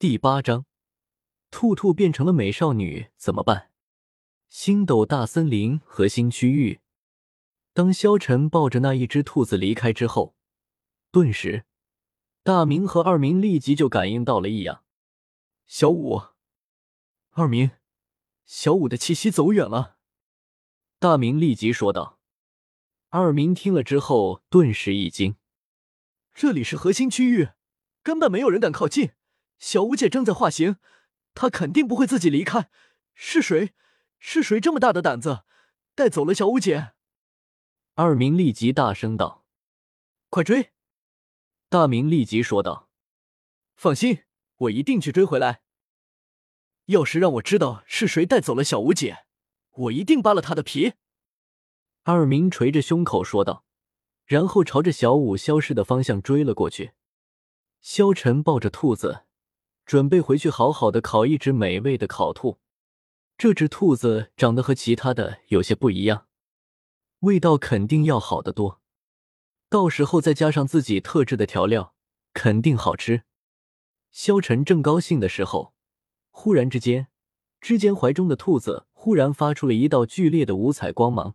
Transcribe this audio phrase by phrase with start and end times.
[0.00, 0.64] 第八章，
[1.50, 3.72] 兔兔变成了美少女怎么办？
[4.48, 6.78] 星斗大森林核心区域，
[7.72, 10.36] 当萧晨抱着那一只兔子离开之后，
[11.10, 11.64] 顿时，
[12.44, 14.84] 大明和二明立即就感应到了异样。
[15.66, 16.22] 小五，
[17.30, 17.72] 二明，
[18.46, 19.96] 小五的气息走远了。
[21.00, 22.20] 大明立即说道。
[23.08, 25.34] 二明听了之后，顿时一惊：
[26.32, 27.48] 这里是核心区域，
[28.04, 29.10] 根本没有人敢靠近。
[29.58, 30.76] 小五姐正在化形，
[31.34, 32.70] 她肯定不会自己离开。
[33.14, 33.74] 是谁？
[34.18, 35.44] 是谁这么大的胆子，
[35.94, 36.92] 带走了小五姐？
[37.94, 39.44] 二明立即大声道
[40.30, 40.72] ：“快追！”
[41.68, 42.88] 大明立即说道
[43.74, 44.24] ：“放心，
[44.56, 45.62] 我一定去追回来。
[46.86, 49.26] 要是让我知道是谁带走了小五姐，
[49.70, 50.94] 我一定扒了他的皮。”
[52.04, 53.64] 二明捶着胸口说道，
[54.24, 56.92] 然后朝着小五消失的方向追了过去。
[57.80, 59.24] 萧晨抱着兔子。
[59.88, 62.58] 准备回去好好的烤一只美味的烤兔。
[63.38, 66.26] 这只兔子长得和其他的有些不一样，
[67.20, 68.82] 味道肯定要好得多。
[69.70, 71.94] 到时候再加上自己特制的调料，
[72.34, 73.22] 肯定好吃。
[74.10, 75.72] 萧晨正高兴的时候，
[76.28, 77.08] 忽然之间，
[77.58, 81.34] 之间怀中的兔子忽然发出了一道剧烈的五彩光芒。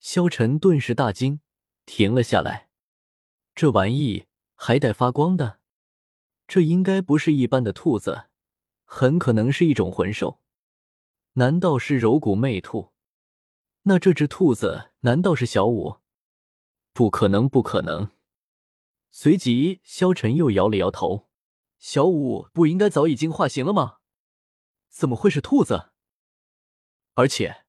[0.00, 1.38] 萧晨顿时大惊，
[1.86, 2.70] 停了下来。
[3.54, 4.24] 这玩意
[4.56, 5.60] 还带发光的？
[6.52, 8.24] 这应该不是一般的兔子，
[8.84, 10.42] 很可能是一种魂兽。
[11.32, 12.92] 难道是柔骨魅兔？
[13.84, 16.00] 那这只兔子难道是小五？
[16.92, 18.10] 不可能，不可能！
[19.10, 21.30] 随即，萧晨又摇了摇头
[21.80, 24.00] ：“小五不应该早已经化形了吗？
[24.90, 25.92] 怎么会是兔子？
[27.14, 27.64] 而且，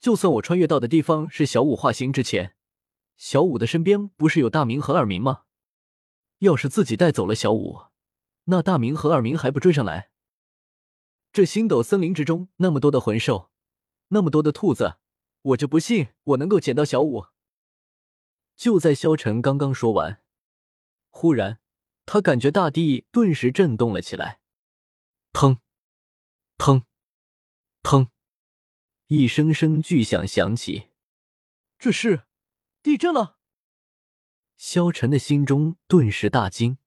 [0.00, 2.56] 就算我穿越到的地方是小五化形之前，
[3.16, 5.44] 小五的身边不是有大明和二明吗？
[6.38, 7.82] 要是自己带走了小五……”
[8.46, 10.10] 那大明和二明还不追上来？
[11.32, 13.50] 这星斗森林之中那么多的魂兽，
[14.08, 14.98] 那么多的兔子，
[15.42, 17.26] 我就不信我能够捡到小五。
[18.56, 20.22] 就在萧晨刚刚说完，
[21.10, 21.60] 忽然
[22.06, 24.40] 他感觉大地顿时震动了起来，
[25.32, 25.58] 砰，
[26.56, 26.84] 砰，
[27.82, 28.08] 砰，
[29.08, 30.88] 一声声巨响响起，
[31.78, 32.26] 这是
[32.82, 33.38] 地震了！
[34.56, 36.78] 萧晨的心中顿时大惊。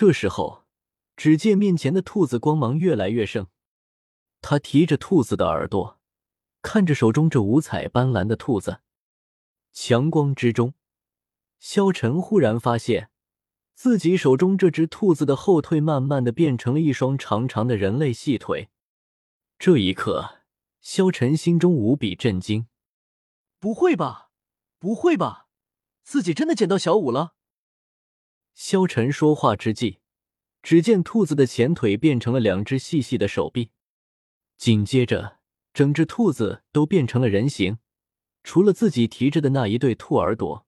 [0.00, 0.64] 这时候，
[1.16, 3.48] 只见面前的兔子光芒越来越盛。
[4.40, 5.98] 他提着兔子的耳朵，
[6.62, 8.80] 看着手中这五彩斑斓的兔子。
[9.72, 10.74] 强光之中，
[11.58, 13.10] 萧晨忽然发现
[13.74, 18.68] 自己手中这只兔子的后腿慢慢的变成了一双长长的人类细腿。
[19.58, 20.42] 这一刻，
[20.80, 22.68] 萧晨心中无比震惊
[23.58, 24.30] ：“不会吧，
[24.78, 25.48] 不会吧，
[26.04, 27.34] 自己真的捡到小五了？”
[28.58, 29.98] 萧晨说话之际，
[30.64, 33.70] 只见兔子的前腿变成了两只细细的手臂，
[34.56, 35.38] 紧接着，
[35.72, 37.78] 整只兔子都变成了人形，
[38.42, 40.66] 除了自己提着的那一对兔耳朵。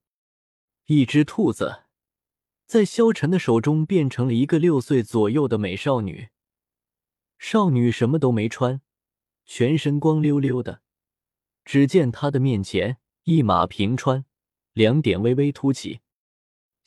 [0.86, 1.82] 一只兔子
[2.64, 6.28] 在萧晨的手中变成了一个六岁左右的美少女。
[7.40, 8.80] 少女什么都没穿，
[9.44, 10.82] 全身光溜溜的。
[11.64, 14.24] 只见她的面前一马平川，
[14.74, 16.02] 两点微微凸起。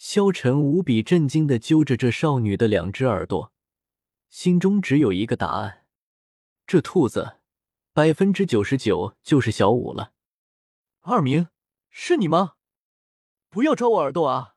[0.05, 3.53] 萧晨无比震惊的揪着这少女的两只耳朵，
[4.29, 5.85] 心中只有一个答案：
[6.67, 7.37] 这兔子
[7.93, 10.11] 百分之九十九就是小五了。
[10.99, 11.47] 二明，
[11.89, 12.55] 是你吗？
[13.49, 14.55] 不要抓我耳朵啊！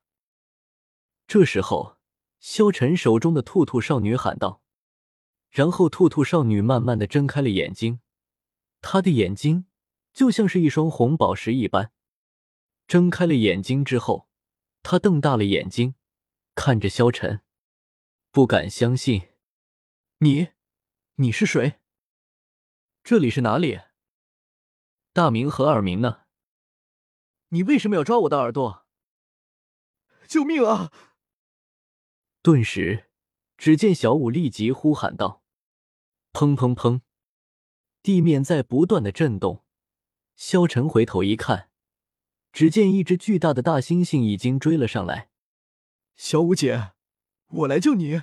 [1.29, 1.99] 这时候，
[2.41, 4.61] 萧晨手中的兔兔少女喊道。
[5.51, 8.01] 然后，兔兔少女慢慢的睁开了眼睛，
[8.81, 9.67] 她的眼睛
[10.13, 11.93] 就像是一双红宝石一般。
[12.89, 14.27] 睁开了眼睛之后。
[14.89, 15.97] 他瞪大了眼睛，
[16.55, 17.43] 看着萧晨，
[18.31, 19.31] 不敢相信
[20.19, 20.51] ：“你，
[21.17, 21.81] 你是谁？
[23.03, 23.81] 这里是哪里？
[25.13, 26.27] 大明和二明呢？
[27.49, 28.87] 你为什么要抓我的耳朵？
[30.29, 30.93] 救命啊！”
[32.41, 33.11] 顿时，
[33.57, 35.43] 只见小五立即呼喊道
[36.33, 37.01] ：“砰砰砰！”
[38.05, 39.65] 地面在不断的震动。
[40.37, 41.73] 萧晨回头一看。
[42.57, 45.29] 只见一只巨大的大猩猩已经追了上来，
[46.15, 46.93] 小五姐，
[47.49, 48.23] 我来救你。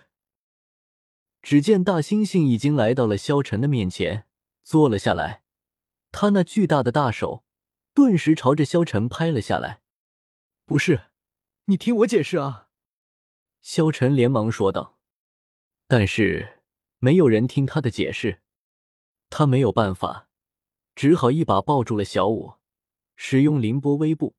[1.44, 4.26] 只见大猩猩已经来到了萧晨的面前，
[4.64, 5.44] 坐了下来，
[6.12, 7.44] 他那巨大的大手
[7.94, 9.84] 顿时朝着萧晨拍了下来。
[10.66, 11.12] 不是，
[11.66, 12.70] 你听我解释啊！
[13.62, 14.98] 萧晨连忙说道。
[15.88, 16.64] 但是
[16.98, 18.42] 没有人听他的解释，
[19.30, 20.28] 他没有办法，
[20.96, 22.56] 只好一把抱住了小五。
[23.16, 24.36] 使用凌波微步，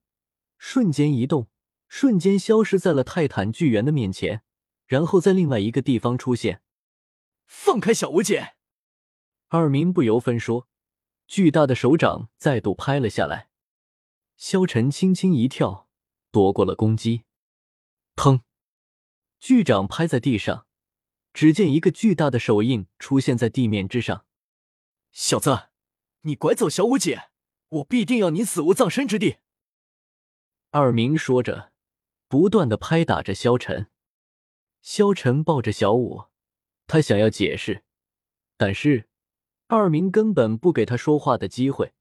[0.58, 1.48] 瞬间移动，
[1.88, 4.42] 瞬间消失在了泰坦巨猿的面前，
[4.86, 6.62] 然后在另外一个地方出现。
[7.46, 8.54] 放开小五姐！
[9.48, 10.68] 二明不由分说，
[11.26, 13.48] 巨大的手掌再度拍了下来。
[14.36, 15.88] 萧晨轻轻一跳，
[16.32, 17.24] 躲过了攻击。
[18.16, 18.40] 砰！
[19.38, 20.66] 巨掌拍在地上，
[21.32, 24.24] 只见一个巨大的手印出现在地面之上。
[25.12, 25.68] 小子，
[26.22, 27.28] 你拐走小五姐，
[27.74, 29.38] 我必定要你死无葬身之地！
[30.70, 31.72] 二明说着，
[32.28, 33.88] 不断的拍打着萧晨。
[34.80, 36.26] 萧晨抱着小五，
[36.86, 37.82] 他想要解释，
[38.56, 39.08] 但是
[39.66, 41.94] 二明根本不给他说话的机会。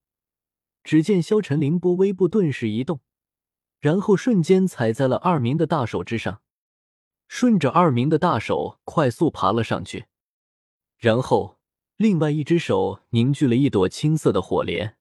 [0.84, 3.00] 只见萧晨凌波微步顿时移动，
[3.80, 6.44] 然后瞬间踩在了二明的大手之上，
[7.28, 10.06] 顺着二明的大手快速爬了上去，
[10.98, 11.58] 然后
[11.96, 14.98] 另外一只手凝聚了一朵青色的火莲，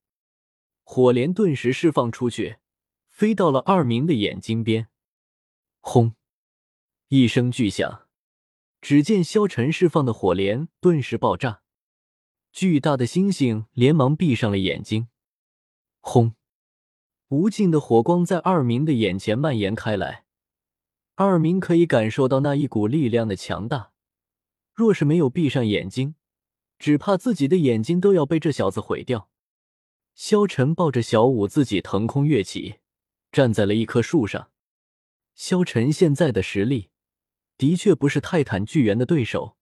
[0.83, 2.57] 火莲顿时释放出去，
[3.09, 4.89] 飞到了二明的眼睛边，
[5.81, 6.15] 轰！
[7.09, 8.09] 一声巨响，
[8.81, 11.63] 只见萧晨释放的火莲顿时爆炸，
[12.53, 15.09] 巨大的猩猩连忙闭上了眼睛。
[16.01, 16.35] 轰！
[17.29, 20.25] 无尽的火光在二明的眼前蔓延开来，
[21.15, 23.93] 二明可以感受到那一股力量的强大。
[24.75, 26.15] 若是没有闭上眼睛，
[26.79, 29.31] 只怕自己的眼睛都要被这小子毁掉。
[30.15, 32.81] 萧晨抱着小舞自己腾空跃起，
[33.31, 34.51] 站在了一棵树上。
[35.35, 36.91] 萧晨现在的实力。
[37.59, 39.57] 的确不是泰坦巨猿的对手，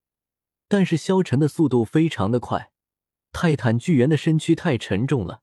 [0.69, 2.73] 但是萧晨的速度非常的快，
[3.31, 5.43] 泰坦巨猿的身躯太沉重了，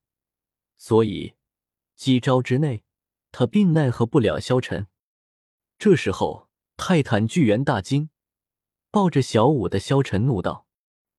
[0.75, 1.35] 所以
[1.95, 2.83] 几招之内
[3.31, 4.87] 他并奈何不了萧晨。
[5.77, 8.09] 这时候，泰坦巨猿大惊，
[8.89, 10.65] 抱着小舞的萧晨怒道：“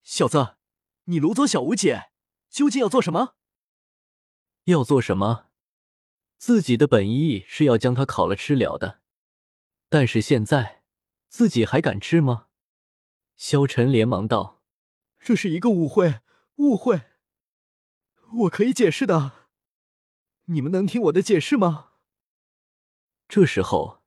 [0.03, 0.57] 小子，
[1.05, 2.11] 你掳走小舞姐，
[2.51, 3.37] 究竟要做什么？
[4.73, 5.47] 要做什么？
[6.37, 9.01] 自己的本意是要将他烤了吃了的，
[9.89, 10.77] 但是现在……”
[11.29, 12.47] 自己还敢吃吗？
[13.37, 14.63] 萧晨连忙道
[15.21, 16.21] ：“这是一个误会，
[16.57, 17.03] 误会。
[18.39, 19.49] 我可以解释的，
[20.47, 21.91] 你们能听我的解释吗？”
[23.29, 24.03] 这时候，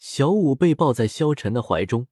[0.00, 2.08] 小五被抱在萧晨的怀中，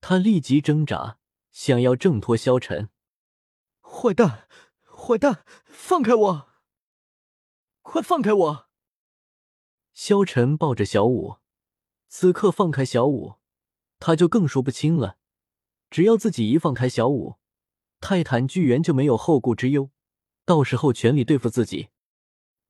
[0.00, 1.18] 他立即挣扎，
[1.50, 2.88] 想要挣脱萧晨。
[3.82, 4.48] 坏蛋，
[4.86, 6.49] 坏蛋，放开我！
[7.82, 8.68] 快放开我！
[9.92, 11.36] 萧晨抱着小五，
[12.08, 13.34] 此刻放开小五。
[13.98, 15.18] 他就更说不清了。
[15.90, 17.36] 只要自己一放开小五，
[18.00, 19.90] 泰坦巨猿就没有后顾之忧，
[20.44, 21.88] 到时候全力对付自己。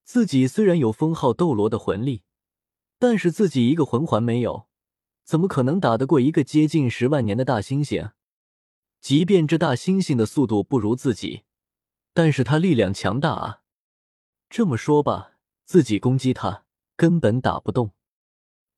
[0.02, 2.24] 自己虽然有封号斗罗的魂力，
[2.98, 4.66] 但是自己一个魂环没有，
[5.22, 8.12] 怎么可能打得过一个接近十万年的大猩猩？
[9.00, 11.44] 即便这大猩猩的速度不如自己，
[12.12, 13.59] 但是他力量强大啊！
[14.50, 16.64] 这么说吧，自己攻击他
[16.96, 17.92] 根本打不动，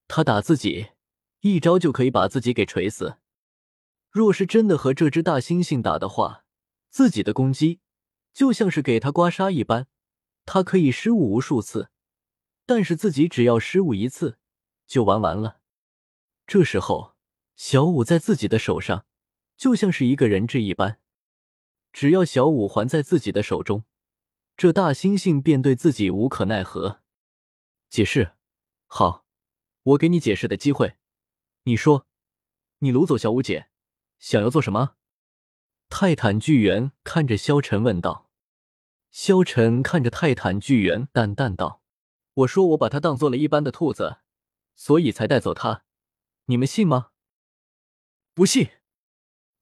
[0.06, 0.90] 他打自己。
[1.40, 3.16] 一招就可以把自己给锤死。
[4.10, 6.44] 若是真的和这只大猩猩打的话，
[6.88, 7.80] 自己的攻击
[8.32, 9.88] 就像是给他刮痧一般，
[10.44, 11.88] 他可以失误无数次，
[12.64, 14.38] 但是自己只要失误一次
[14.86, 15.58] 就完完了。
[16.46, 17.16] 这时候，
[17.56, 19.06] 小五在自己的手上
[19.56, 21.00] 就像是一个人质一般，
[21.92, 23.82] 只要小五还在自己的手中，
[24.56, 27.02] 这大猩猩便对自己无可奈何。
[27.88, 28.32] 解释，
[28.86, 29.26] 好，
[29.82, 30.96] 我给你解释的机会。
[31.64, 32.06] 你说，
[32.78, 33.68] 你掳走小五姐，
[34.18, 34.96] 想要做什么？
[35.88, 38.30] 泰坦巨猿看着萧晨问道。
[39.10, 41.82] 萧晨看着泰坦巨猿，淡淡道
[42.32, 44.20] ：“我说我把它当做了一般的兔子，
[44.74, 45.84] 所以才带走它。
[46.46, 47.10] 你们信吗？”
[48.32, 48.70] 不信。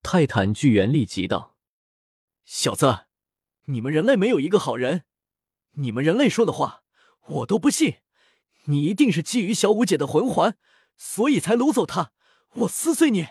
[0.02, 1.56] 泰坦巨猿立即道
[2.46, 3.06] ：“小子，
[3.70, 5.04] 你们人类没有一个好人。
[5.72, 6.82] 你们人类说的话，
[7.28, 7.96] 我都不信。
[8.64, 10.56] 你一定是觊觎小五姐的魂环。”
[11.02, 12.12] 所以才掳走她，
[12.56, 13.26] 我撕碎你！